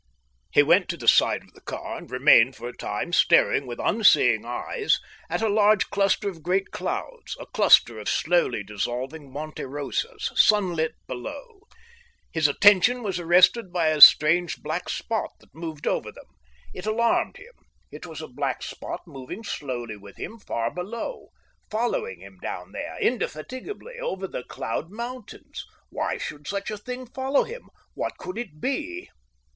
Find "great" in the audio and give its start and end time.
6.41-6.71